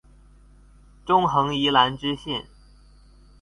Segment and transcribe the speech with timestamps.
[1.05, 2.45] 中橫宜蘭支線